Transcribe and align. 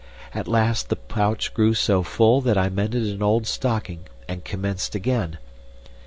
At 0.33 0.47
last 0.47 0.89
the 0.89 0.95
pouch 0.95 1.53
grew 1.53 1.75
so 1.75 2.01
full 2.01 2.41
that 2.41 2.57
I 2.57 2.69
mended 2.69 3.03
an 3.05 3.21
old 3.21 3.45
stocking 3.45 4.05
and 4.27 4.43
commenced 4.43 4.95
again. 4.95 5.37